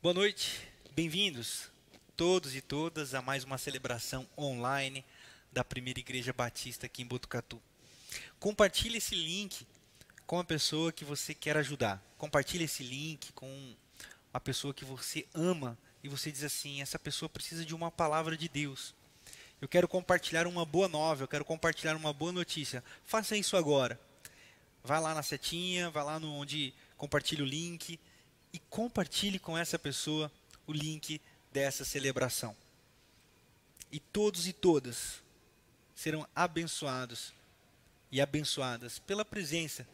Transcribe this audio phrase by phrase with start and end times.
[0.00, 0.60] Boa noite,
[0.92, 1.68] bem-vindos
[2.16, 5.04] todos e todas a mais uma celebração online
[5.50, 7.60] da Primeira Igreja Batista aqui em Botucatu.
[8.38, 9.66] Compartilhe esse link
[10.24, 12.00] com a pessoa que você quer ajudar.
[12.16, 13.74] Compartilhe esse link com
[14.32, 18.36] a pessoa que você ama e você diz assim: essa pessoa precisa de uma palavra
[18.36, 18.94] de Deus.
[19.60, 22.84] Eu quero compartilhar uma boa nova, eu quero compartilhar uma boa notícia.
[23.04, 24.00] Faça isso agora.
[24.84, 27.98] Vai lá na setinha, vai lá no onde compartilhe o link
[28.58, 30.32] e compartilhe com essa pessoa
[30.66, 31.20] o link
[31.52, 32.56] dessa celebração.
[33.92, 35.22] E todos e todas
[35.94, 37.32] serão abençoados
[38.10, 39.86] e abençoadas pela presença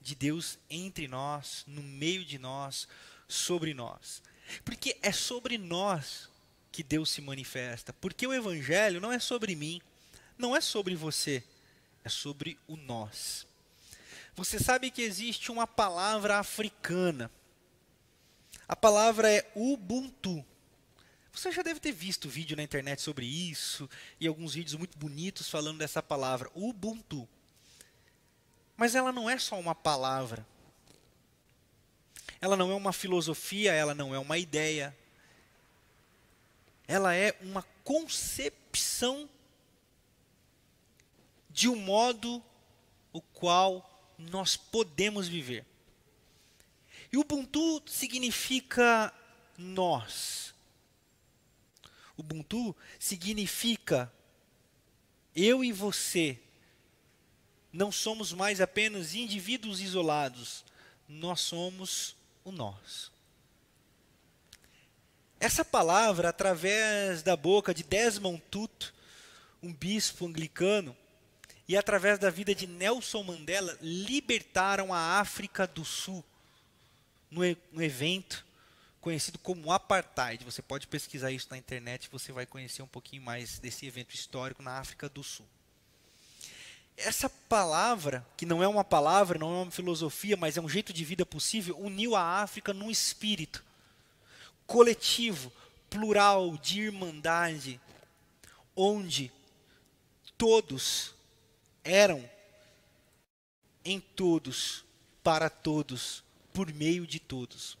[0.00, 2.86] de Deus entre nós, no meio de nós,
[3.26, 4.22] sobre nós.
[4.64, 6.28] Porque é sobre nós
[6.70, 7.92] que Deus se manifesta.
[7.94, 9.82] Porque o Evangelho não é sobre mim,
[10.38, 11.42] não é sobre você,
[12.04, 13.44] é sobre o nós.
[14.36, 17.28] Você sabe que existe uma palavra africana.
[18.66, 20.44] A palavra é Ubuntu.
[21.32, 23.90] Você já deve ter visto vídeo na internet sobre isso
[24.20, 27.28] e alguns vídeos muito bonitos falando dessa palavra, Ubuntu.
[28.76, 30.46] Mas ela não é só uma palavra.
[32.40, 34.96] Ela não é uma filosofia, ela não é uma ideia.
[36.86, 39.28] Ela é uma concepção
[41.50, 42.42] de um modo
[43.12, 45.64] o qual nós podemos viver.
[47.14, 49.14] E Ubuntu significa
[49.56, 50.52] nós.
[52.16, 54.12] Ubuntu significa
[55.32, 56.36] eu e você.
[57.72, 60.64] Não somos mais apenas indivíduos isolados,
[61.08, 63.12] nós somos o nós.
[65.38, 68.92] Essa palavra, através da boca de Desmond Tutu,
[69.62, 70.96] um bispo anglicano,
[71.68, 76.24] e através da vida de Nelson Mandela, libertaram a África do Sul
[77.34, 78.44] no, evento
[79.00, 80.44] conhecido como Apartheid.
[80.44, 84.62] Você pode pesquisar isso na internet, você vai conhecer um pouquinho mais desse evento histórico
[84.62, 85.46] na África do Sul.
[86.96, 90.92] Essa palavra, que não é uma palavra, não é uma filosofia, mas é um jeito
[90.92, 93.64] de vida possível, uniu a África num espírito
[94.66, 95.52] coletivo,
[95.90, 97.80] plural, de irmandade,
[98.76, 99.30] onde
[100.38, 101.14] todos
[101.82, 102.28] eram
[103.84, 104.84] em todos,
[105.22, 106.22] para todos,
[106.54, 107.76] por meio de todos.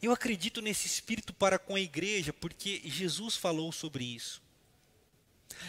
[0.00, 4.40] Eu acredito nesse espírito para com a igreja porque Jesus falou sobre isso.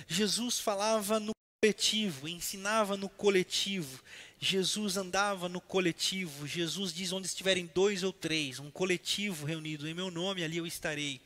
[0.08, 4.02] Jesus falava no coletivo, ensinava no coletivo.
[4.40, 6.48] Jesus andava no coletivo.
[6.48, 10.68] Jesus diz: onde estiverem dois ou três, um coletivo reunido em meu nome, ali eu
[10.68, 11.20] estarei.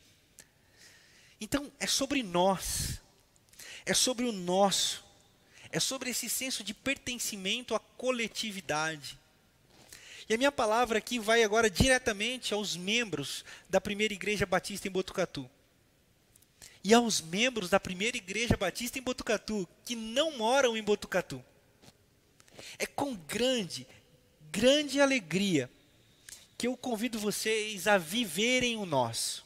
[1.40, 3.00] Então, é sobre nós,
[3.84, 5.04] é sobre o nosso
[5.74, 9.18] é sobre esse senso de pertencimento à coletividade.
[10.28, 14.90] E a minha palavra aqui vai agora diretamente aos membros da primeira igreja batista em
[14.90, 15.48] Botucatu.
[16.82, 21.44] E aos membros da primeira igreja batista em Botucatu, que não moram em Botucatu.
[22.78, 23.86] É com grande,
[24.50, 25.70] grande alegria
[26.56, 29.44] que eu convido vocês a viverem o nosso.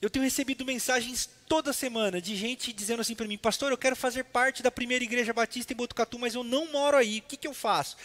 [0.00, 3.96] Eu tenho recebido mensagens toda semana de gente dizendo assim para mim, pastor, eu quero
[3.96, 7.18] fazer parte da primeira igreja batista em Botucatu, mas eu não moro aí.
[7.18, 7.96] O que, que eu faço?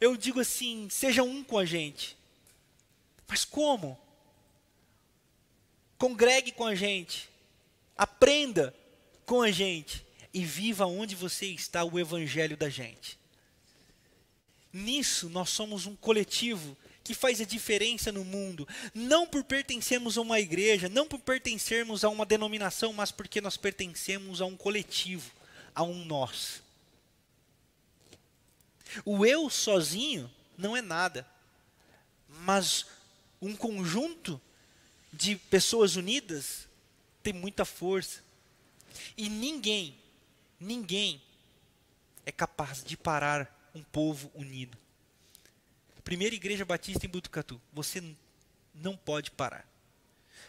[0.00, 2.16] Eu digo assim, seja um com a gente.
[3.26, 3.98] Mas como?
[5.98, 7.28] Congregue com a gente.
[7.96, 8.74] Aprenda
[9.26, 10.06] com a gente.
[10.32, 13.18] E viva onde você está o evangelho da gente.
[14.72, 16.76] Nisso nós somos um coletivo
[17.08, 22.04] que faz a diferença no mundo, não por pertencermos a uma igreja, não por pertencermos
[22.04, 25.32] a uma denominação, mas porque nós pertencemos a um coletivo,
[25.74, 26.62] a um nós.
[29.06, 31.26] O eu sozinho não é nada,
[32.28, 32.84] mas
[33.40, 34.38] um conjunto
[35.10, 36.68] de pessoas unidas
[37.22, 38.22] tem muita força.
[39.16, 39.96] E ninguém,
[40.60, 41.22] ninguém
[42.26, 44.76] é capaz de parar um povo unido.
[46.08, 47.60] Primeira Igreja Batista em Butucatu.
[47.70, 48.02] Você
[48.74, 49.68] não pode parar.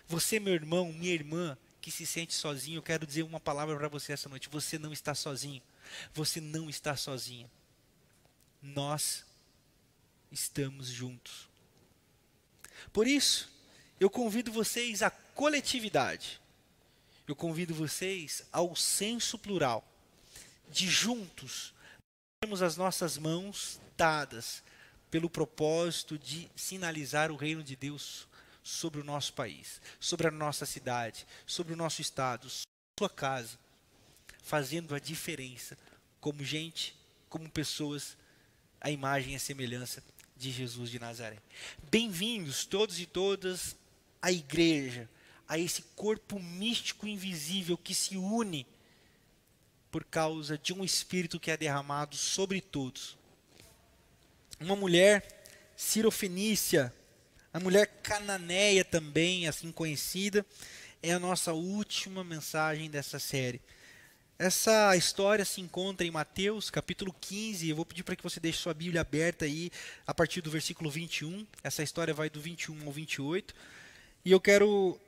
[0.07, 3.89] Você, meu irmão, minha irmã, que se sente sozinho, eu quero dizer uma palavra para
[3.89, 4.47] você essa noite.
[4.47, 5.61] Você não está sozinho.
[6.13, 7.51] Você não está sozinho.
[8.61, 9.25] Nós
[10.31, 11.49] estamos juntos.
[12.93, 13.51] Por isso,
[13.99, 16.39] eu convido vocês à coletividade.
[17.27, 19.85] Eu convido vocês ao senso plural
[20.69, 21.73] de juntos
[22.39, 24.63] termos as nossas mãos dadas
[25.09, 28.27] pelo propósito de sinalizar o reino de Deus
[28.63, 33.09] sobre o nosso país, sobre a nossa cidade, sobre o nosso estado, sobre a sua
[33.09, 33.57] casa,
[34.43, 35.77] fazendo a diferença
[36.19, 36.95] como gente,
[37.29, 38.17] como pessoas,
[38.79, 40.03] a imagem e a semelhança
[40.35, 41.37] de Jesus de Nazaré.
[41.89, 43.75] Bem-vindos todos e todas
[44.21, 45.09] à igreja,
[45.47, 48.67] a esse corpo místico invisível que se une
[49.91, 53.18] por causa de um espírito que é derramado sobre todos.
[54.59, 55.25] Uma mulher
[55.77, 56.93] cirofenícia,
[57.53, 60.45] a mulher cananeia também, assim conhecida,
[61.01, 63.61] é a nossa última mensagem dessa série.
[64.37, 67.69] Essa história se encontra em Mateus, capítulo 15.
[67.69, 69.71] Eu vou pedir para que você deixe sua Bíblia aberta aí,
[70.05, 71.47] a partir do versículo 21.
[71.63, 73.55] Essa história vai do 21 ao 28.
[74.25, 74.99] E eu quero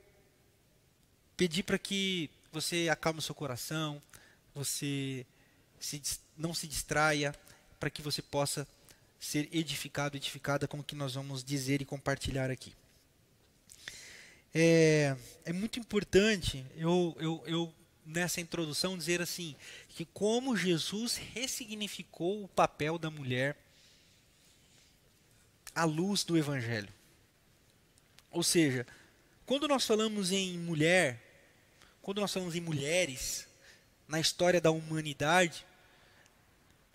[1.36, 4.02] pedir para que você acalme o seu coração,
[4.54, 5.26] você
[5.78, 6.00] se,
[6.38, 7.34] não se distraia,
[7.78, 8.66] para que você possa
[9.22, 12.74] ser edificado, edificada, como que nós vamos dizer e compartilhar aqui.
[14.52, 17.74] É, é muito importante eu, eu, eu,
[18.04, 19.54] nessa introdução, dizer assim,
[19.90, 23.56] que como Jesus ressignificou o papel da mulher
[25.72, 26.92] à luz do Evangelho.
[28.28, 28.84] Ou seja,
[29.46, 31.22] quando nós falamos em mulher,
[32.02, 33.46] quando nós falamos em mulheres,
[34.08, 35.64] na história da humanidade,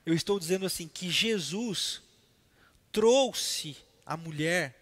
[0.05, 2.05] eu estou dizendo assim que Jesus
[2.97, 4.75] trouxe a mulher,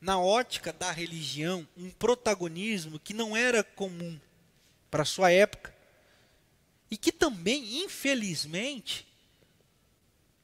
[0.00, 4.20] na ótica da religião, um protagonismo que não era comum
[4.88, 5.74] para sua época
[6.88, 9.04] e que também, infelizmente,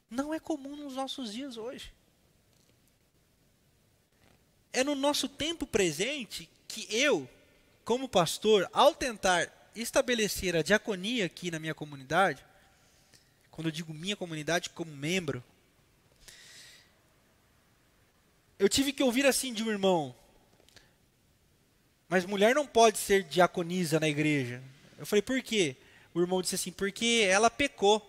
[0.09, 1.93] não é comum nos nossos dias hoje.
[4.73, 7.25] É no nosso tempo presente que eu,
[7.85, 12.45] como pastor, ao tentar estabelecer a diaconia aqui na minha comunidade,
[13.49, 15.41] quando eu digo minha comunidade como membro,
[18.61, 20.15] eu tive que ouvir assim de um irmão.
[22.07, 24.61] Mas mulher não pode ser diaconisa na igreja.
[24.99, 25.75] Eu falei, por quê?
[26.13, 28.07] O irmão disse assim, porque ela pecou.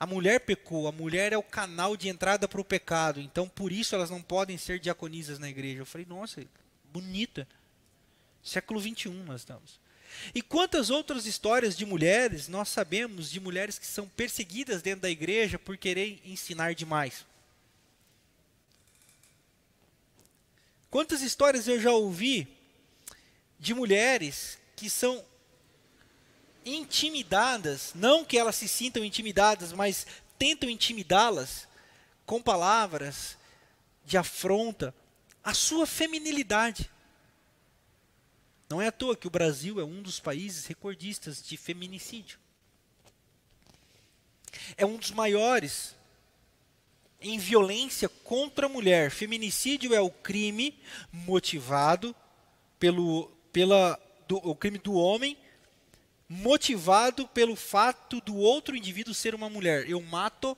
[0.00, 3.70] A mulher pecou, a mulher é o canal de entrada para o pecado, então por
[3.70, 5.82] isso elas não podem ser diaconisas na igreja.
[5.82, 6.42] Eu falei, nossa,
[6.90, 7.46] bonita.
[8.42, 9.78] Século 21 nós estamos.
[10.34, 15.10] E quantas outras histórias de mulheres nós sabemos de mulheres que são perseguidas dentro da
[15.10, 17.30] igreja por querer ensinar demais?
[20.92, 22.46] Quantas histórias eu já ouvi
[23.58, 25.24] de mulheres que são
[26.66, 30.06] intimidadas, não que elas se sintam intimidadas, mas
[30.38, 31.66] tentam intimidá-las
[32.26, 33.38] com palavras
[34.04, 34.94] de afronta
[35.42, 36.90] à sua feminilidade.
[38.68, 42.38] Não é à toa que o Brasil é um dos países recordistas de feminicídio.
[44.76, 45.96] É um dos maiores
[47.22, 49.10] em violência contra a mulher.
[49.10, 50.78] Feminicídio é o crime
[51.12, 52.14] motivado
[52.78, 55.36] pelo pela do, o crime do homem
[56.28, 59.88] motivado pelo fato do outro indivíduo ser uma mulher.
[59.88, 60.56] Eu mato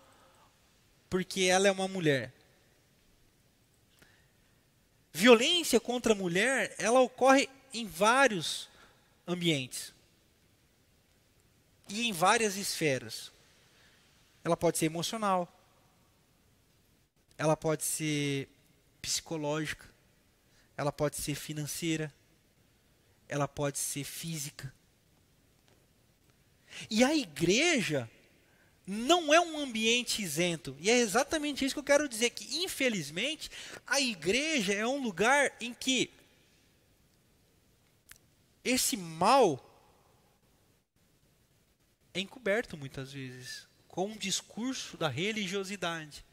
[1.10, 2.32] porque ela é uma mulher.
[5.12, 8.68] Violência contra a mulher, ela ocorre em vários
[9.26, 9.92] ambientes.
[11.88, 13.32] E em várias esferas.
[14.42, 15.48] Ela pode ser emocional,
[17.36, 18.48] ela pode ser
[19.00, 19.88] psicológica,
[20.76, 22.12] ela pode ser financeira,
[23.28, 24.72] ela pode ser física.
[26.90, 28.10] E a igreja
[28.86, 30.76] não é um ambiente isento.
[30.78, 33.50] E é exatamente isso que eu quero dizer que infelizmente
[33.86, 36.10] a igreja é um lugar em que
[38.64, 39.70] esse mal
[42.12, 46.24] é encoberto muitas vezes com um discurso da religiosidade.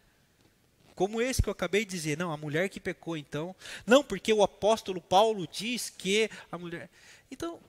[0.95, 3.55] Como esse que eu acabei de dizer, não, a mulher que pecou então.
[3.85, 6.89] Não, porque o apóstolo Paulo diz que a mulher.
[7.29, 7.59] Então,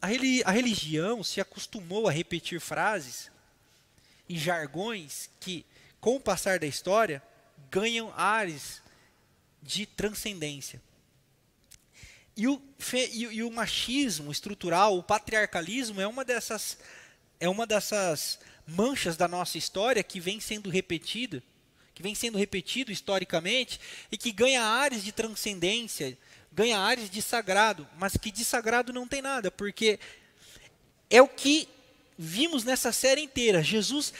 [0.00, 3.30] a, religião se acostumou a repetir frases
[4.28, 5.64] e jargões que,
[6.00, 7.22] com o passar da história,
[7.70, 8.82] ganham ares
[9.62, 10.80] de transcendência.
[12.36, 12.62] E o,
[13.12, 16.78] e, e o machismo estrutural, o patriarcalismo é uma dessas
[17.38, 21.42] é uma dessas manchas da nossa história que vem sendo repetida
[21.96, 23.80] que vem sendo repetido historicamente
[24.12, 26.16] e que ganha áreas de transcendência,
[26.52, 29.98] ganha áreas de sagrado, mas que de sagrado não tem nada, porque
[31.08, 31.66] é o que
[32.18, 33.62] vimos nessa série inteira.
[33.62, 34.12] Jesus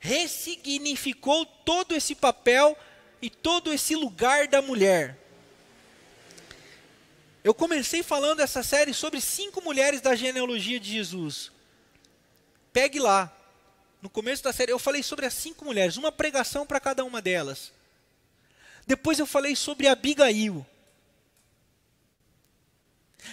[0.00, 2.76] ressignificou todo esse papel
[3.22, 5.16] e todo esse lugar da mulher.
[7.44, 11.52] Eu comecei falando essa série sobre cinco mulheres da genealogia de Jesus.
[12.72, 13.32] Pegue lá,
[14.02, 17.22] no começo da série, eu falei sobre as cinco mulheres, uma pregação para cada uma
[17.22, 17.72] delas.
[18.84, 20.66] Depois eu falei sobre Abigail.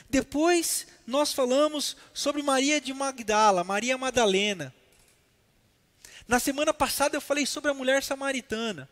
[0.07, 4.71] Depois nós falamos sobre Maria de Magdala, Maria Madalena.
[6.27, 8.87] Na semana passada eu falei sobre a mulher samaritana.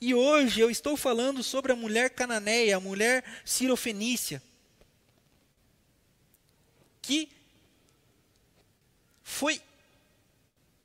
[0.00, 4.42] E hoje eu estou falando sobre a mulher cananeia, a mulher sirofenícia.
[7.00, 7.30] Que
[9.22, 9.62] foi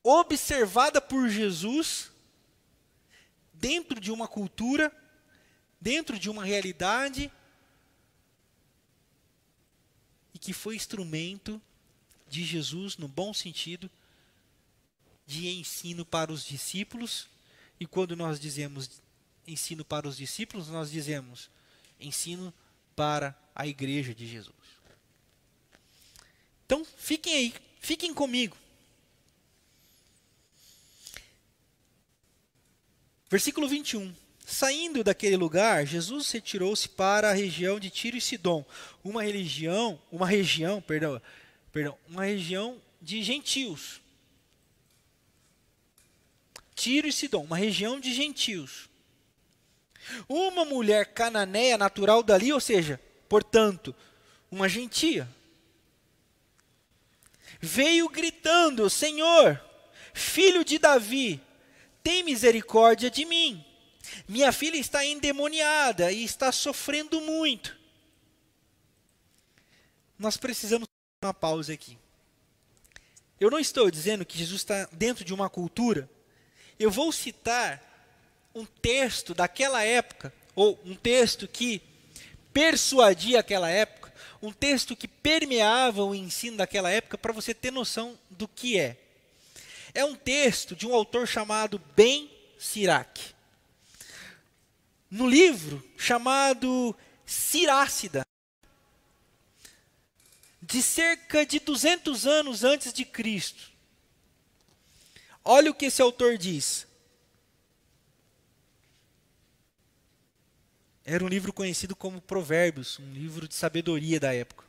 [0.03, 2.12] observada por Jesus
[3.53, 4.91] dentro de uma cultura,
[5.79, 7.32] dentro de uma realidade,
[10.34, 11.62] e que foi instrumento
[12.27, 13.89] de Jesus, no bom sentido,
[15.25, 17.27] de ensino para os discípulos.
[17.79, 19.01] E quando nós dizemos
[19.46, 21.50] ensino para os discípulos, nós dizemos
[22.00, 22.53] ensino
[22.96, 24.56] para a igreja de Jesus.
[26.65, 28.56] Então, fiquem aí, fiquem comigo.
[33.29, 34.13] Versículo 21.
[34.43, 38.65] Saindo daquele lugar, Jesus retirou-se para a região de Tiro e Sidom,
[39.03, 41.21] uma religião, uma região, perdão,
[41.71, 44.01] perdão, uma região de gentios.
[46.74, 48.89] Tiro e Sidom, uma região de gentios.
[50.27, 53.95] Uma mulher cananeia natural dali, ou seja, portanto,
[54.50, 55.29] uma gentia,
[57.62, 59.62] veio gritando: Senhor,
[60.12, 61.39] filho de Davi,
[62.10, 63.63] tem misericórdia de mim.
[64.28, 67.78] Minha filha está endemoniada e está sofrendo muito.
[70.18, 70.88] Nós precisamos
[71.24, 72.00] uma pausa aqui.
[73.39, 76.10] Eu não estou dizendo que Jesus está dentro de uma cultura.
[76.80, 77.80] Eu vou citar
[78.56, 81.80] um texto daquela época, ou um texto que
[82.51, 84.12] persuadia aquela época,
[84.42, 88.98] um texto que permeava o ensino daquela época, para você ter noção do que é.
[89.93, 93.34] É um texto de um autor chamado Ben Sirac.
[95.10, 98.24] No livro chamado Sirácida,
[100.62, 103.72] de cerca de 200 anos antes de Cristo.
[105.43, 106.88] Olha o que esse autor diz.
[111.03, 114.63] Era um livro conhecido como Provérbios, um livro de sabedoria da época,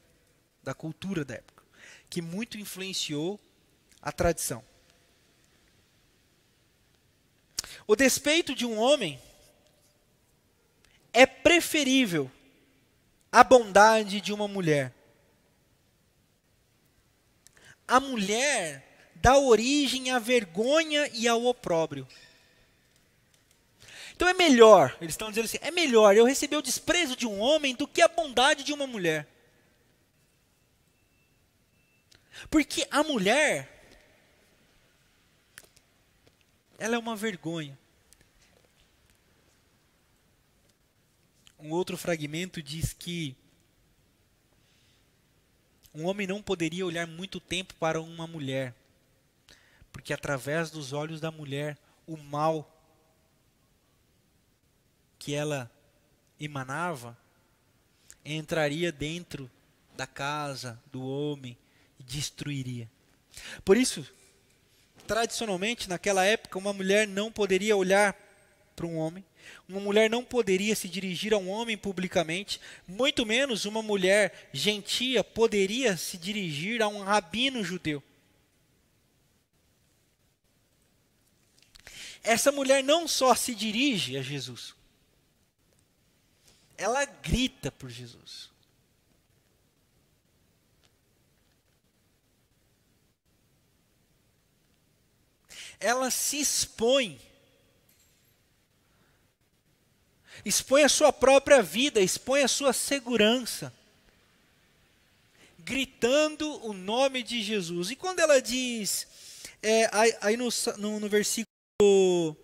[0.62, 1.62] da cultura da época,
[2.08, 3.38] que muito influenciou
[4.00, 4.64] a tradição.
[7.90, 9.20] O despeito de um homem
[11.12, 12.30] é preferível
[13.32, 14.94] à bondade de uma mulher.
[17.88, 22.06] A mulher dá origem à vergonha e ao opróbrio.
[24.14, 27.40] Então é melhor, eles estão dizendo assim: é melhor eu receber o desprezo de um
[27.40, 29.26] homem do que a bondade de uma mulher.
[32.49, 33.68] Porque a mulher,
[36.78, 37.79] ela é uma vergonha.
[41.62, 43.36] Um outro fragmento diz que
[45.94, 48.74] um homem não poderia olhar muito tempo para uma mulher,
[49.92, 51.76] porque através dos olhos da mulher
[52.06, 52.68] o mal
[55.18, 55.70] que ela
[56.40, 57.16] emanava
[58.24, 59.50] entraria dentro
[59.96, 61.58] da casa do homem
[61.98, 62.90] e destruiria.
[63.64, 64.06] Por isso,
[65.06, 68.16] tradicionalmente, naquela época, uma mulher não poderia olhar
[68.80, 69.22] para um homem,
[69.68, 72.58] uma mulher não poderia se dirigir a um homem publicamente,
[72.88, 78.02] muito menos uma mulher gentia poderia se dirigir a um rabino judeu.
[82.22, 84.75] Essa mulher não só se dirige a Jesus,
[86.78, 88.49] ela grita por Jesus.
[95.78, 97.20] Ela se expõe
[100.44, 103.73] expõe a sua própria vida, expõe a sua segurança,
[105.59, 107.90] gritando o nome de Jesus.
[107.90, 109.06] E quando ela diz,
[109.62, 109.88] é,
[110.20, 112.37] aí no, no, no, versículo,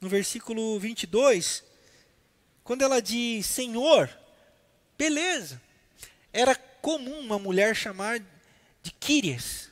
[0.00, 1.64] no versículo 22,
[2.62, 4.08] quando ela diz Senhor,
[4.96, 5.60] beleza,
[6.32, 8.20] era comum uma mulher chamar
[8.82, 9.70] de Quírias,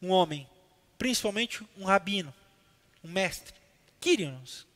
[0.00, 0.48] um homem,
[0.98, 2.34] principalmente um rabino,
[3.02, 3.54] um mestre,
[4.00, 4.66] Quírios.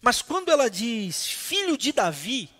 [0.00, 2.50] Mas quando ela diz filho de Davi,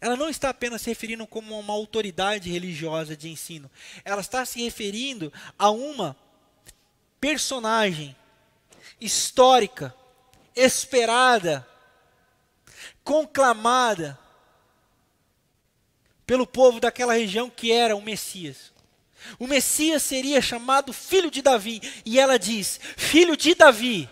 [0.00, 3.70] ela não está apenas se referindo como uma autoridade religiosa de ensino.
[4.04, 6.16] Ela está se referindo a uma
[7.20, 8.16] personagem
[8.98, 9.94] histórica,
[10.56, 11.66] esperada,
[13.04, 14.18] conclamada
[16.26, 18.72] pelo povo daquela região que era o Messias.
[19.38, 24.08] O Messias seria chamado filho de Davi, e ela diz: Filho de Davi,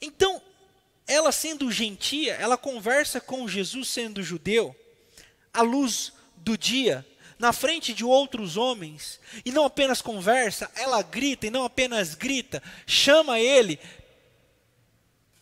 [0.00, 0.40] então,
[1.06, 4.76] ela sendo gentia, ela conversa com Jesus sendo judeu,
[5.52, 7.04] à luz do dia,
[7.38, 12.62] na frente de outros homens, e não apenas conversa, ela grita e não apenas grita,
[12.86, 13.78] chama ele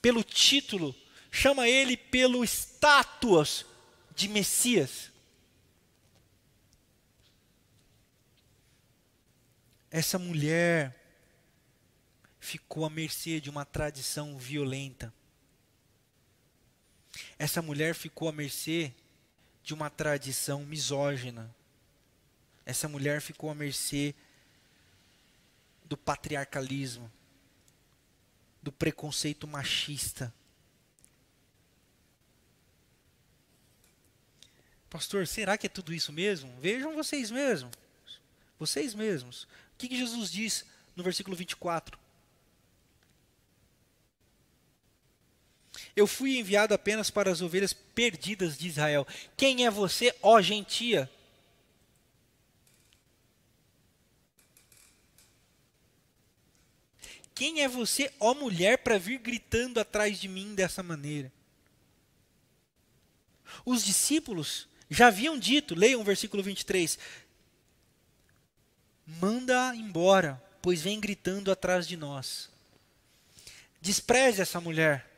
[0.01, 0.95] pelo título,
[1.31, 3.67] chama ele pelo status
[4.15, 5.11] de Messias.
[9.91, 11.06] Essa mulher
[12.47, 15.13] ficou à mercê de uma tradição violenta.
[17.37, 18.95] Essa mulher ficou à mercê
[19.65, 21.53] de uma tradição misógina.
[22.65, 24.15] Essa mulher ficou à mercê
[25.85, 27.11] do patriarcalismo,
[28.63, 30.33] do preconceito machista.
[34.89, 36.61] Pastor, será que é tudo isso mesmo?
[36.61, 37.73] Vejam vocês mesmos.
[38.57, 39.43] Vocês mesmos.
[39.43, 42.06] O que, que Jesus diz no versículo 24?
[45.97, 49.07] Eu fui enviado apenas para as ovelhas perdidas de Israel.
[49.35, 51.11] Quem é você, ó gentia?
[57.35, 61.33] Quem é você, ó mulher, para vir gritando atrás de mim dessa maneira?
[63.65, 66.99] Os discípulos já haviam dito, leiam o versículo 23.
[69.07, 72.51] Manda embora, pois vem gritando atrás de nós.
[73.81, 75.16] Despreze essa mulher.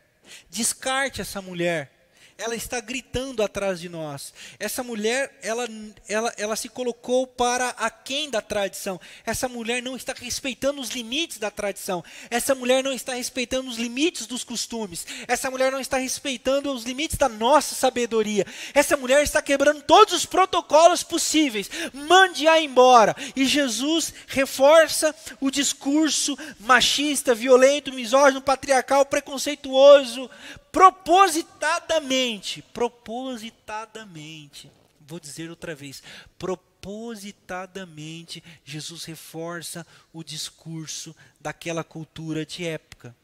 [0.50, 1.97] Descarte essa mulher.
[2.40, 4.32] Ela está gritando atrás de nós.
[4.60, 5.68] Essa mulher, ela,
[6.08, 9.00] ela, ela se colocou para aquém da tradição.
[9.26, 12.04] Essa mulher não está respeitando os limites da tradição.
[12.30, 15.04] Essa mulher não está respeitando os limites dos costumes.
[15.26, 18.46] Essa mulher não está respeitando os limites da nossa sabedoria.
[18.72, 21.68] Essa mulher está quebrando todos os protocolos possíveis.
[21.92, 23.16] Mande-a embora.
[23.34, 30.30] E Jesus reforça o discurso machista, violento, misógino, patriarcal, preconceituoso,
[30.70, 34.70] propositadamente, propositadamente,
[35.00, 36.02] vou dizer outra vez,
[36.38, 43.16] propositadamente, Jesus reforça o discurso daquela cultura de época.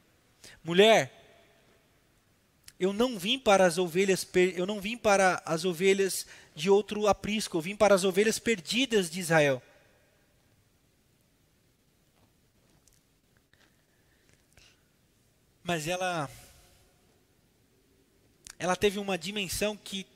[0.62, 1.24] Mulher,
[2.78, 4.26] eu não vim para as ovelhas,
[4.56, 9.10] eu não vim para as ovelhas de outro aprisco, eu vim para as ovelhas perdidas
[9.10, 9.62] de Israel.
[15.62, 16.28] Mas ela
[18.58, 20.06] ela teve uma dimensão que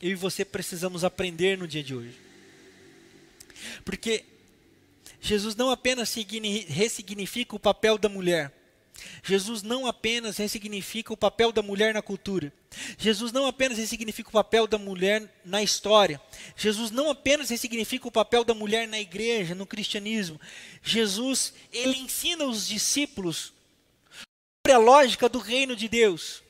[0.00, 2.18] eu e você precisamos aprender no dia de hoje.
[3.84, 4.24] Porque
[5.20, 6.12] Jesus não apenas
[6.68, 8.52] ressignifica o papel da mulher,
[9.22, 12.52] Jesus não apenas ressignifica o papel da mulher na cultura.
[12.98, 16.20] Jesus não apenas ressignifica o papel da mulher na história.
[16.56, 20.40] Jesus não apenas ressignifica o papel da mulher na igreja, no cristianismo.
[20.82, 23.52] Jesus, ele ensina os discípulos
[24.10, 26.42] sobre a lógica do reino de Deus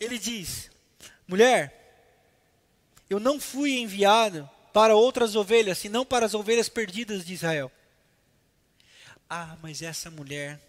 [0.00, 0.70] ele diz:
[1.26, 1.84] mulher,
[3.08, 7.70] eu não fui enviado para outras ovelhas, senão para as ovelhas perdidas de Israel.
[9.30, 10.60] Ah, mas essa mulher,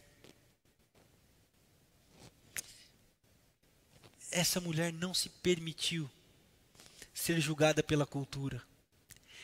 [4.32, 6.10] essa mulher não se permitiu
[7.14, 8.62] ser julgada pela cultura.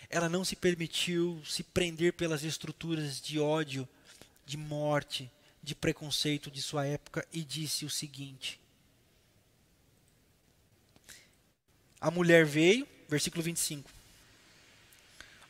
[0.09, 3.87] Ela não se permitiu se prender pelas estruturas de ódio,
[4.45, 5.31] de morte,
[5.63, 8.61] de preconceito de sua época e disse o seguinte:
[12.01, 13.87] A mulher veio, versículo 25.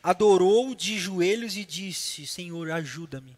[0.02, 3.34] Adorou de joelhos e disse: Senhor, ajuda-me.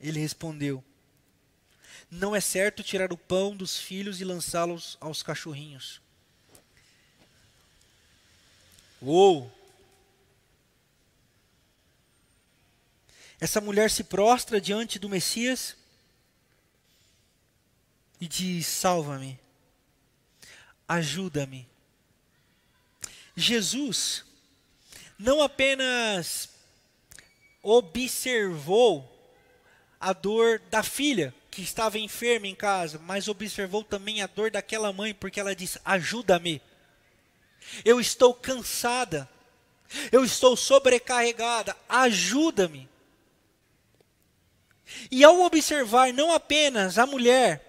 [0.00, 0.82] Ele respondeu:
[2.10, 6.00] Não é certo tirar o pão dos filhos e lançá-los aos cachorrinhos.
[9.02, 9.52] Uou!
[13.38, 15.76] Essa mulher se prostra diante do Messias
[18.20, 19.38] e diz: Salva-me,
[20.88, 21.66] ajuda-me.
[23.36, 24.24] Jesus
[25.18, 26.50] não apenas
[27.62, 29.10] observou
[29.98, 34.92] a dor da filha que estava enferma em casa, mas observou também a dor daquela
[34.92, 36.60] mãe, porque ela diz: Ajuda-me.
[37.84, 39.28] Eu estou cansada.
[40.10, 41.76] Eu estou sobrecarregada.
[41.88, 42.88] Ajuda-me.
[45.10, 47.63] E ao observar não apenas a mulher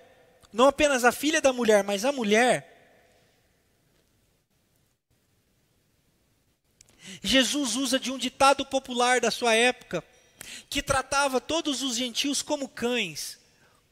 [0.56, 2.72] não apenas a filha da mulher, mas a mulher.
[7.22, 10.02] Jesus usa de um ditado popular da sua época,
[10.70, 13.38] que tratava todos os gentios como cães.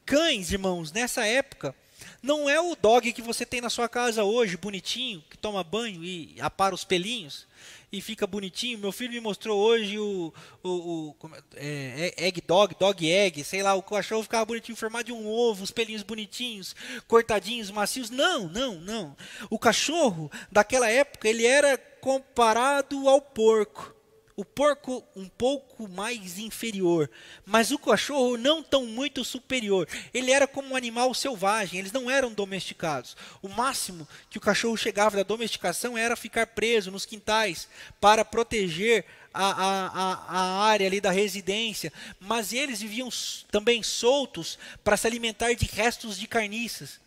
[0.06, 1.76] Cães, irmãos, nessa época,
[2.24, 6.02] não é o dog que você tem na sua casa hoje, bonitinho, que toma banho
[6.02, 7.46] e apara os pelinhos
[7.92, 8.80] e fica bonitinho.
[8.80, 10.34] Meu filho me mostrou hoje o,
[10.64, 11.16] o, o
[11.56, 15.28] é, é, egg dog, dog egg, sei lá, o cachorro ficava bonitinho, formado de um
[15.28, 16.74] ovo, os pelinhos bonitinhos,
[17.10, 18.10] cortadinhos, macios.
[18.10, 19.18] Não, não, não.
[19.50, 23.94] O cachorro daquela época ele era comparado ao porco.
[24.36, 27.10] O porco um pouco mais inferior,
[27.46, 29.88] mas o cachorro não tão muito superior.
[30.12, 33.16] Ele era como um animal selvagem, eles não eram domesticados.
[33.44, 37.68] O máximo que o cachorro chegava da domesticação era ficar preso nos quintais
[38.02, 43.10] para proteger a, a, a, área ali da residência, mas eles viviam
[43.52, 47.00] também soltos para se alimentar de restos de carniças.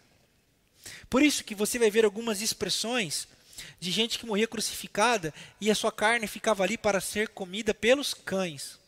[1.08, 3.28] Por isso que você vai ver algumas expressões
[3.78, 8.14] de gente que morria crucificada e a sua carne ficava ali para ser comida pelos
[8.14, 8.78] cães.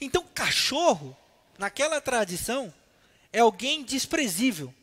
[0.00, 1.16] Então, cachorro,
[1.58, 2.72] naquela tradição,
[3.32, 4.74] é alguém desprezível.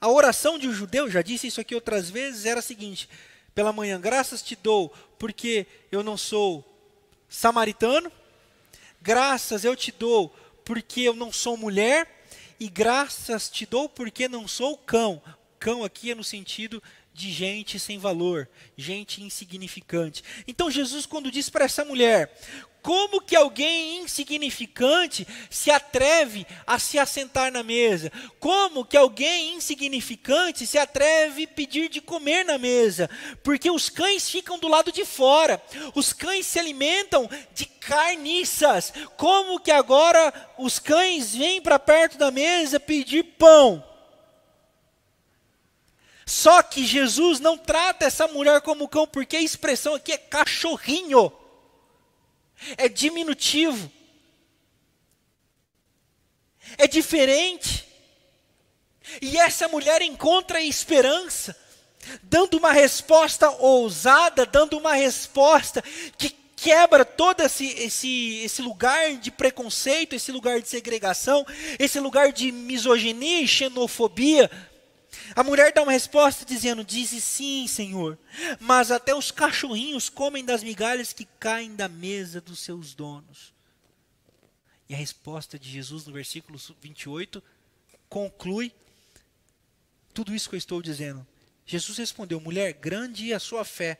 [0.00, 3.08] A oração de um judeu, já disse isso aqui outras vezes, era a seguinte:
[3.54, 6.64] pela manhã, graças te dou, porque eu não sou
[7.28, 8.10] samaritano,
[9.00, 10.28] graças eu te dou,
[10.64, 12.26] porque eu não sou mulher,
[12.58, 15.22] e graças te dou, porque não sou cão.
[15.64, 16.82] Cão aqui é no sentido
[17.14, 18.46] de gente sem valor,
[18.76, 20.22] gente insignificante.
[20.46, 22.38] Então Jesus quando diz para essa mulher,
[22.82, 28.12] como que alguém insignificante se atreve a se assentar na mesa?
[28.38, 33.08] Como que alguém insignificante se atreve a pedir de comer na mesa?
[33.42, 35.62] Porque os cães ficam do lado de fora.
[35.94, 38.92] Os cães se alimentam de carniças.
[39.16, 43.93] Como que agora os cães vêm para perto da mesa pedir pão?
[46.26, 51.30] Só que Jesus não trata essa mulher como cão, porque a expressão aqui é cachorrinho,
[52.76, 53.90] é diminutivo,
[56.78, 57.86] é diferente.
[59.20, 61.54] E essa mulher encontra esperança,
[62.22, 65.82] dando uma resposta ousada, dando uma resposta
[66.16, 71.44] que quebra todo esse, esse, esse lugar de preconceito, esse lugar de segregação,
[71.78, 74.50] esse lugar de misoginia e xenofobia
[75.34, 78.18] a mulher dá uma resposta dizendo: Dize sim, Senhor,
[78.60, 83.54] mas até os cachorrinhos comem das migalhas que caem da mesa dos seus donos.
[84.88, 87.42] E a resposta de Jesus no versículo 28
[88.08, 88.72] conclui
[90.12, 91.26] tudo isso que eu estou dizendo.
[91.66, 93.98] Jesus respondeu: Mulher, grande é a sua fé,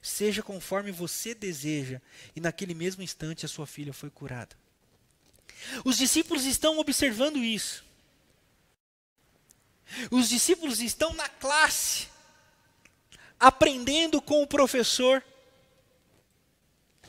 [0.00, 2.00] seja conforme você deseja.
[2.34, 4.56] E naquele mesmo instante a sua filha foi curada.
[5.84, 7.84] Os discípulos estão observando isso.
[10.10, 12.08] Os discípulos estão na classe,
[13.38, 15.22] aprendendo com o professor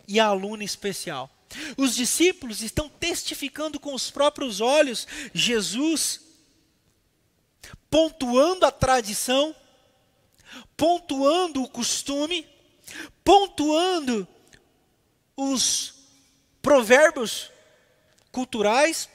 [0.08, 1.30] e a aluna especial.
[1.78, 6.22] Os discípulos estão testificando com os próprios olhos Jesus,
[7.90, 9.56] pontuando a tradição,
[10.78, 12.48] pontuando o costume,
[13.24, 14.28] pontuando
[15.36, 15.94] os
[16.62, 17.52] provérbios
[18.32, 19.10] culturais,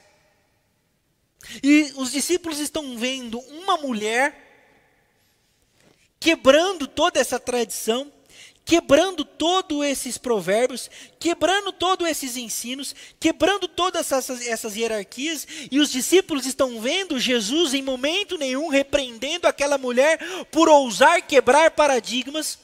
[1.63, 4.47] e os discípulos estão vendo uma mulher
[6.19, 8.11] quebrando toda essa tradição,
[8.65, 15.89] quebrando todos esses provérbios, quebrando todos esses ensinos, quebrando todas essas, essas, hierarquias, e os
[15.89, 20.19] discípulos estão vendo Jesus em momento nenhum repreendendo aquela mulher
[20.51, 22.59] por ousar quebrar paradigmas.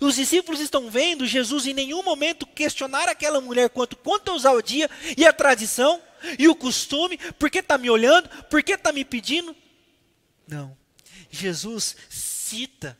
[0.00, 4.88] Os discípulos estão vendo Jesus em nenhum momento questionar aquela mulher quanto quanto a ousadia
[5.16, 6.00] e a tradição
[6.38, 9.54] e o costume, por que está me olhando, por que está me pedindo?
[10.46, 10.76] Não.
[11.30, 12.98] Jesus cita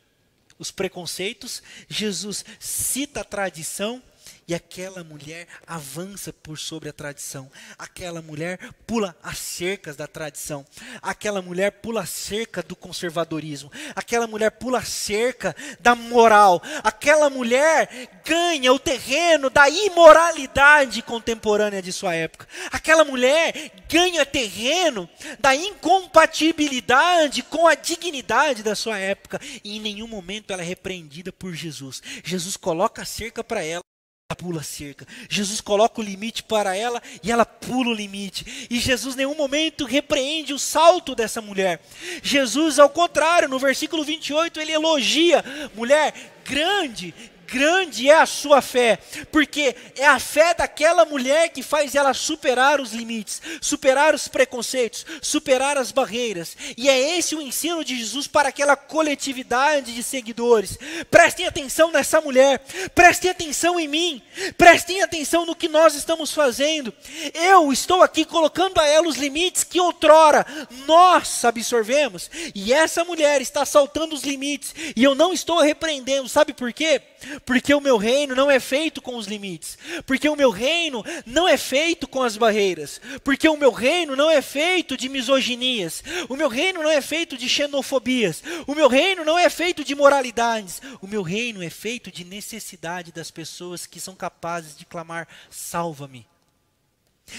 [0.58, 4.02] os preconceitos, Jesus cita a tradição,
[4.48, 7.50] e aquela mulher avança por sobre a tradição.
[7.76, 10.64] Aquela mulher pula as cercas da tradição.
[11.02, 13.72] Aquela mulher pula a cerca do conservadorismo.
[13.96, 16.62] Aquela mulher pula a cerca da moral.
[16.84, 22.46] Aquela mulher ganha o terreno da imoralidade contemporânea de sua época.
[22.70, 25.08] Aquela mulher ganha terreno
[25.40, 29.40] da incompatibilidade com a dignidade da sua época.
[29.64, 32.00] E em nenhum momento ela é repreendida por Jesus.
[32.22, 33.82] Jesus coloca a cerca para ela
[34.28, 35.06] ela pula a cerca.
[35.28, 38.66] Jesus coloca o limite para ela e ela pula o limite.
[38.68, 41.80] E Jesus, em nenhum momento, repreende o salto dessa mulher.
[42.24, 45.44] Jesus, ao contrário, no versículo 28, ele elogia:
[45.76, 47.14] mulher, grande,
[47.46, 48.98] grande é a sua fé,
[49.30, 55.06] porque é a fé daquela mulher que faz ela superar os limites, superar os preconceitos,
[55.22, 56.56] superar as barreiras.
[56.76, 60.78] E é esse o ensino de Jesus para aquela coletividade de seguidores.
[61.10, 62.60] Prestem atenção nessa mulher,
[62.94, 64.22] prestem atenção em mim,
[64.58, 66.92] prestem atenção no que nós estamos fazendo.
[67.32, 70.44] Eu estou aqui colocando a ela os limites que outrora
[70.86, 76.52] nós absorvemos, e essa mulher está saltando os limites, e eu não estou repreendendo, sabe
[76.52, 77.00] por quê?
[77.44, 79.78] Porque o meu reino não é feito com os limites.
[80.06, 83.00] Porque o meu reino não é feito com as barreiras.
[83.22, 86.02] Porque o meu reino não é feito de misoginias.
[86.28, 88.42] O meu reino não é feito de xenofobias.
[88.66, 90.80] O meu reino não é feito de moralidades.
[91.00, 96.26] O meu reino é feito de necessidade das pessoas que são capazes de clamar: salva-me.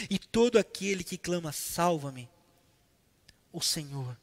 [0.10, 2.30] E todo aquele que clama: salva-me,
[3.52, 4.18] o Senhor,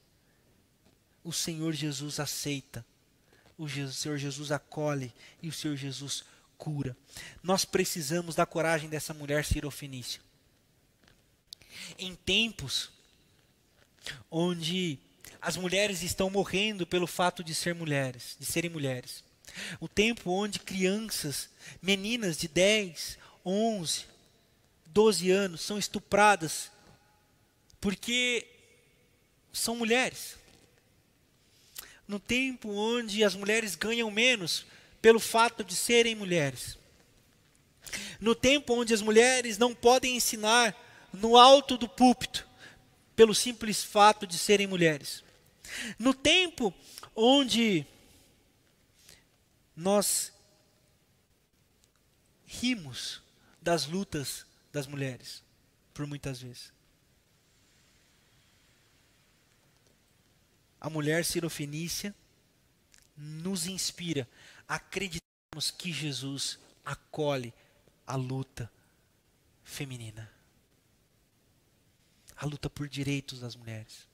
[1.22, 2.84] o Senhor Jesus aceita
[3.56, 5.12] o Senhor Jesus acolhe
[5.42, 6.24] e o Senhor Jesus
[6.58, 6.96] cura.
[7.42, 10.20] Nós precisamos da coragem dessa mulher sirofenícia.
[11.98, 12.90] Em tempos
[14.30, 14.98] onde
[15.40, 19.22] as mulheres estão morrendo pelo fato de ser mulheres, de serem mulheres.
[19.78, 21.48] O tempo onde crianças,
[21.82, 24.06] meninas de 10, 11,
[24.86, 26.70] 12 anos são estupradas
[27.80, 28.46] porque
[29.52, 30.38] são mulheres
[32.06, 34.66] no tempo onde as mulheres ganham menos
[35.00, 36.78] pelo fato de serem mulheres.
[38.20, 40.74] No tempo onde as mulheres não podem ensinar
[41.12, 42.46] no alto do púlpito
[43.14, 45.22] pelo simples fato de serem mulheres.
[45.98, 46.74] No tempo
[47.14, 47.86] onde
[49.76, 50.32] nós
[52.46, 53.22] rimos
[53.60, 55.42] das lutas das mulheres,
[55.92, 56.73] por muitas vezes.
[60.84, 62.14] A mulher sirofenícia
[63.16, 64.28] nos inspira
[64.68, 67.54] a acreditarmos que Jesus acolhe
[68.06, 68.70] a luta
[69.62, 70.30] feminina.
[72.36, 74.06] A luta por direitos das mulheres.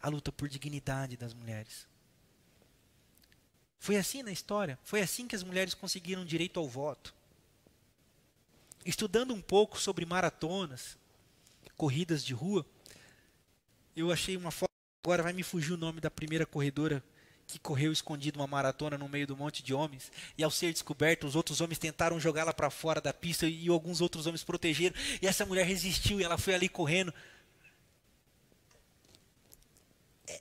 [0.00, 1.84] A luta por dignidade das mulheres.
[3.80, 4.78] Foi assim na história.
[4.84, 7.12] Foi assim que as mulheres conseguiram direito ao voto.
[8.86, 10.96] Estudando um pouco sobre maratonas,
[11.76, 12.64] corridas de rua,
[13.96, 14.73] eu achei uma foto
[15.04, 17.04] Agora vai me fugir o nome da primeira corredora
[17.46, 20.10] que correu escondido uma maratona no meio do monte de homens.
[20.38, 24.00] E ao ser descoberto, os outros homens tentaram jogá-la para fora da pista e alguns
[24.00, 24.96] outros homens protegeram.
[25.20, 27.12] E essa mulher resistiu e ela foi ali correndo.
[30.26, 30.40] É,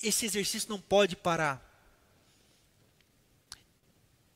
[0.00, 1.60] esse exercício não pode parar.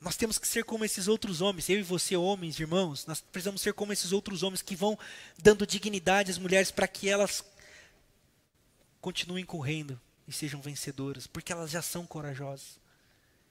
[0.00, 3.61] Nós temos que ser como esses outros homens, eu e você, homens, irmãos, nós precisamos
[3.61, 4.98] ser como esses outros homens que vão
[5.38, 7.44] dando dignidade às mulheres para que elas
[9.00, 12.78] continuem correndo e sejam vencedoras, porque elas já são corajosas.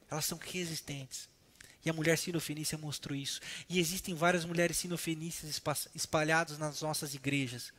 [0.09, 1.29] Elas são resistentes.
[1.83, 3.39] E a mulher sinofenícia mostrou isso.
[3.67, 5.62] E existem várias mulheres sinofenícias
[5.95, 7.71] espalhadas nas nossas igrejas.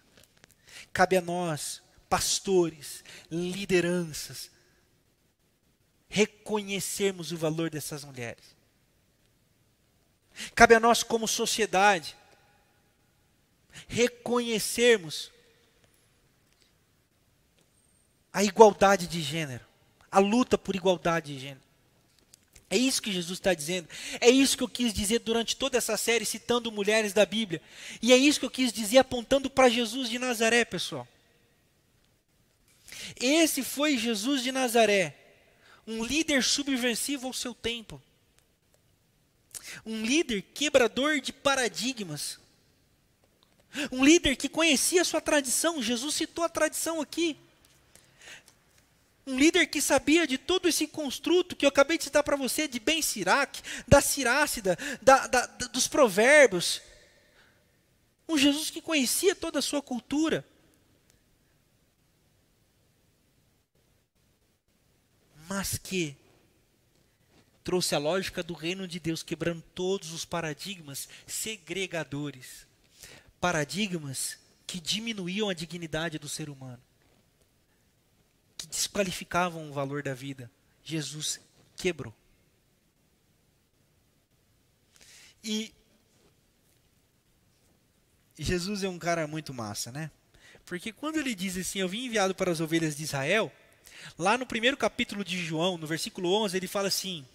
[0.93, 4.51] Cabe a nós, pastores, lideranças,
[6.09, 8.45] reconhecermos o valor dessas mulheres.
[10.55, 12.17] Cabe a nós, como sociedade,
[13.87, 15.31] reconhecermos
[18.33, 19.65] a igualdade de gênero,
[20.11, 21.71] a luta por igualdade de gênero.
[22.71, 23.89] É isso que Jesus está dizendo.
[24.21, 27.61] É isso que eu quis dizer durante toda essa série, citando mulheres da Bíblia.
[28.01, 31.07] E é isso que eu quis dizer apontando para Jesus de Nazaré, pessoal.
[33.21, 35.17] Esse foi Jesus de Nazaré,
[35.85, 38.01] um líder subversivo ao seu tempo,
[39.85, 42.39] um líder quebrador de paradigmas,
[43.91, 45.83] um líder que conhecia a sua tradição.
[45.83, 47.37] Jesus citou a tradição aqui.
[49.31, 52.67] Um líder que sabia de todo esse construto que eu acabei de citar para você,
[52.67, 56.83] de Ben Sirac, da Sirácida, da, da, da, dos provérbios.
[58.29, 60.45] Um Jesus que conhecia toda a sua cultura.
[65.49, 66.17] Mas que
[67.63, 72.69] trouxe a lógica do reino de Deus, quebrando todos os paradigmas segregadores
[73.41, 76.83] paradigmas que diminuíam a dignidade do ser humano
[78.61, 80.51] que desqualificavam o valor da vida,
[80.85, 81.41] Jesus
[81.77, 82.15] quebrou.
[85.43, 85.73] E
[88.39, 90.11] Jesus é um cara muito massa, né?
[90.67, 93.51] Porque quando ele diz assim, eu vim enviado para as ovelhas de Israel,
[94.19, 97.27] lá no primeiro capítulo de João, no versículo 11, ele fala assim: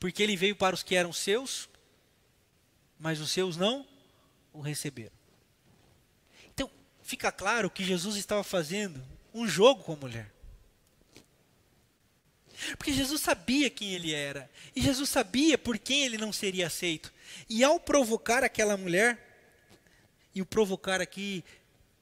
[0.00, 1.68] Porque ele veio para os que eram seus,
[2.98, 3.86] mas os seus não
[4.54, 5.12] o receberam.
[6.54, 6.70] Então,
[7.02, 10.32] fica claro que Jesus estava fazendo um jogo com a mulher.
[12.78, 14.48] Porque Jesus sabia quem ele era.
[14.74, 17.12] E Jesus sabia por quem ele não seria aceito.
[17.48, 19.18] E ao provocar aquela mulher,
[20.34, 21.44] e o provocar aqui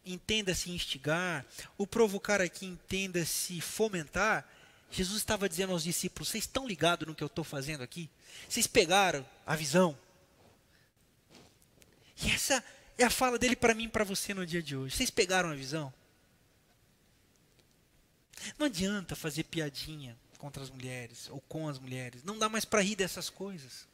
[0.05, 1.45] entenda-se instigar,
[1.79, 4.49] o provocar aqui entenda-se fomentar,
[4.91, 8.11] Jesus estava dizendo aos discípulos: vocês estão ligados no que eu estou fazendo aqui?
[8.49, 9.99] Vocês pegaram a visão?
[12.23, 12.63] E essa
[12.99, 14.95] é a fala dele para mim e para você no dia de hoje.
[14.95, 15.93] Vocês pegaram a visão?
[18.59, 22.23] Não adianta fazer piadinha contra as mulheres ou com as mulheres.
[22.25, 23.87] Não dá mais para rir dessas coisas.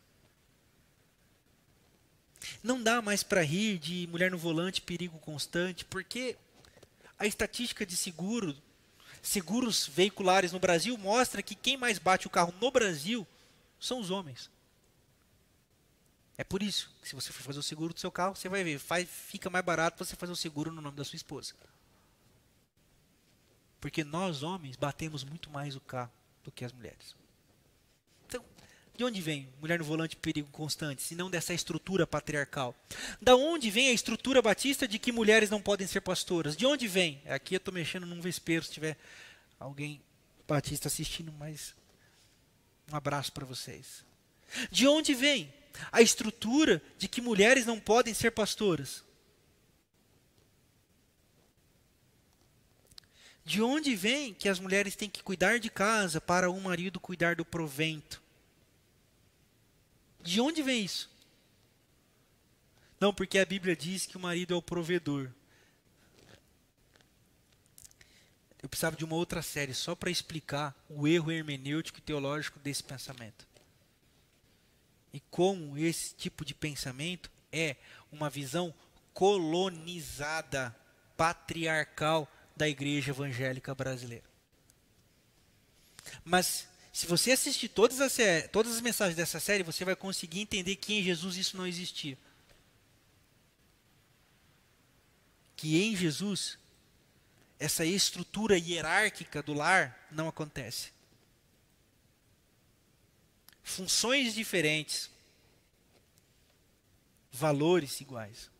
[2.63, 6.37] Não dá mais para rir de mulher no volante, perigo constante, porque
[7.19, 8.57] a estatística de seguro,
[9.21, 13.27] seguros veiculares no Brasil mostra que quem mais bate o carro no Brasil
[13.79, 14.51] são os homens.
[16.37, 18.63] É por isso que se você for fazer o seguro do seu carro, você vai
[18.63, 21.53] ver, faz, fica mais barato você fazer o seguro no nome da sua esposa.
[23.81, 26.11] Porque nós homens batemos muito mais o carro
[26.43, 27.15] do que as mulheres.
[28.27, 28.45] Então,
[28.97, 32.75] de onde vem mulher no volante perigo constante, se não dessa estrutura patriarcal?
[33.21, 36.57] Da onde vem a estrutura batista de que mulheres não podem ser pastoras?
[36.57, 37.23] De onde vem?
[37.27, 38.97] Aqui eu estou mexendo num vespeiro, se tiver
[39.59, 40.01] alguém
[40.47, 41.75] batista assistindo, mas
[42.91, 44.05] um abraço para vocês.
[44.71, 45.53] De onde vem
[45.93, 49.05] a estrutura de que mulheres não podem ser pastoras?
[53.49, 57.35] De onde vem que as mulheres têm que cuidar de casa para o marido cuidar
[57.35, 58.23] do provento?
[60.23, 61.11] De onde vem isso?
[63.01, 65.31] Não, porque a Bíblia diz que o marido é o provedor.
[68.63, 72.83] Eu precisava de uma outra série só para explicar o erro hermenêutico e teológico desse
[72.83, 73.49] pensamento
[75.13, 77.77] e como esse tipo de pensamento é
[78.13, 78.75] uma visão
[79.15, 80.75] colonizada,
[81.17, 84.25] patriarcal da igreja evangélica brasileira.
[86.25, 88.17] Mas se você assistir todas as,
[88.53, 92.19] todas as mensagens dessa série, você vai conseguir entender que em Jesus isso não existia.
[95.57, 96.59] Que em Jesus
[97.59, 100.99] essa estrutura hierárquica do lar não acontece
[103.69, 105.11] funções diferentes,
[107.31, 108.51] valores iguais.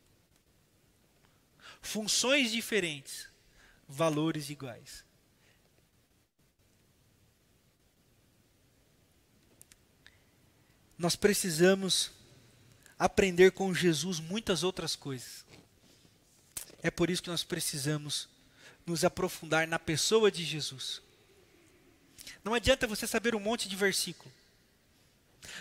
[1.81, 3.27] Funções diferentes,
[3.89, 5.05] valores iguais.
[10.99, 12.11] Nós precisamos
[12.99, 15.47] aprender com Jesus muitas outras coisas.
[16.83, 18.29] É por isso que nós precisamos
[18.85, 21.01] nos aprofundar na pessoa de Jesus.
[22.43, 24.33] Não adianta você saber um monte de versículo.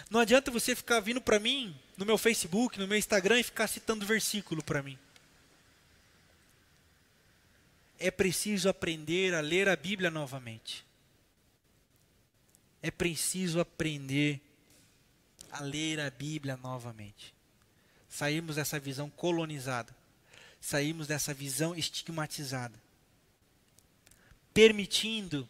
[0.09, 3.67] Não adianta você ficar vindo para mim no meu Facebook, no meu Instagram e ficar
[3.67, 4.97] citando versículo para mim.
[7.99, 10.85] É preciso aprender a ler a Bíblia novamente.
[12.81, 14.39] É preciso aprender
[15.51, 17.33] a ler a Bíblia novamente.
[18.07, 19.95] Saímos dessa visão colonizada.
[20.61, 22.79] Saímos dessa visão estigmatizada.
[24.53, 25.47] Permitindo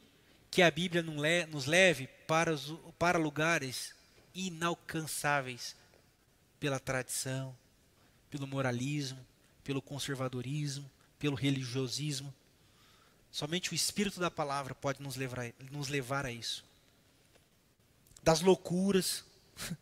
[0.49, 1.03] que a Bíblia
[1.47, 3.93] nos leve para, os, para lugares
[4.33, 5.75] inalcançáveis
[6.59, 7.55] pela tradição,
[8.29, 9.25] pelo moralismo,
[9.63, 12.33] pelo conservadorismo, pelo religiosismo.
[13.31, 16.63] Somente o Espírito da palavra pode nos levar, nos levar a isso.
[18.23, 19.23] Das loucuras.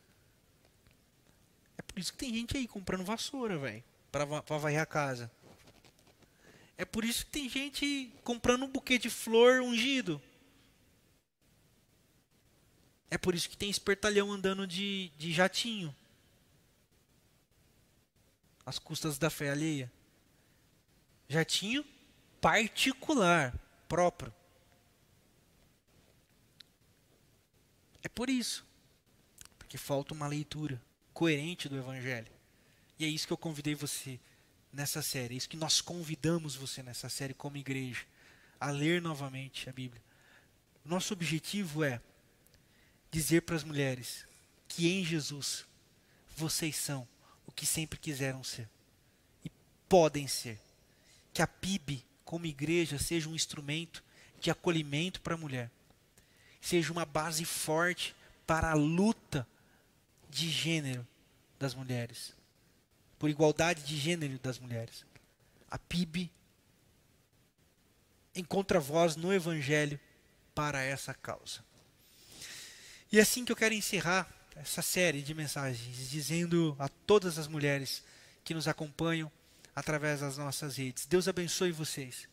[1.77, 5.29] É por isso que tem gente aí comprando vassoura, velho, para varrer a casa.
[6.77, 10.21] É por isso que tem gente comprando um buquê de flor ungido
[13.15, 15.95] é por isso que tem espertalhão andando de, de jatinho.
[18.65, 19.89] Às custas da fé alheia.
[21.27, 21.85] Jatinho
[22.39, 23.57] particular,
[23.87, 24.33] próprio.
[28.03, 28.65] É por isso.
[29.57, 30.81] Porque falta uma leitura
[31.13, 32.31] coerente do Evangelho.
[32.99, 34.19] E é isso que eu convidei você
[34.71, 35.33] nessa série.
[35.33, 38.05] É isso que nós convidamos você nessa série como igreja.
[38.59, 40.01] A ler novamente a Bíblia.
[40.83, 41.99] Nosso objetivo é
[43.09, 44.27] dizer para as mulheres
[44.67, 45.65] que em Jesus
[46.35, 47.07] vocês são
[47.47, 48.69] o que sempre quiseram ser
[49.43, 49.49] e
[49.89, 50.59] podem ser.
[51.35, 54.01] Que a PIB, como igreja, seja um instrumento
[54.39, 55.69] de acolhimento para a mulher,
[56.61, 58.15] seja uma base forte
[58.47, 59.45] para a luta
[60.29, 61.05] de gênero
[61.59, 62.33] das mulheres,
[63.19, 65.05] por igualdade de gênero das mulheres.
[65.69, 66.31] A PIB
[68.33, 69.99] encontra voz no Evangelho
[70.53, 71.65] para essa causa.
[73.11, 77.49] E é assim que eu quero encerrar essa série de mensagens, dizendo a todas as
[77.49, 78.05] mulheres
[78.41, 79.29] que nos acompanham
[79.75, 82.27] através das nossas redes: Deus abençoe vocês,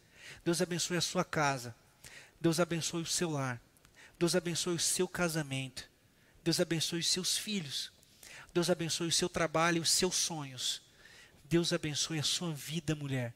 [0.45, 1.75] Deus abençoe a sua casa,
[2.41, 3.61] Deus abençoe o seu lar.
[4.19, 5.91] Deus abençoe o seu casamento.
[6.45, 7.93] Deus abençoe os seus filhos.
[8.55, 10.81] Deus abençoe o seu trabalho e os seus sonhos.
[11.45, 13.35] Deus abençoe a sua vida, mulher.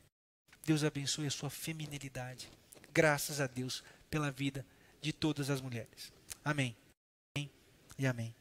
[0.65, 2.49] Deus abençoe a sua feminilidade.
[2.93, 4.65] Graças a Deus pela vida
[5.01, 6.13] de todas as mulheres.
[6.45, 6.77] Amém.
[7.37, 7.51] amém
[7.99, 8.35] e amém.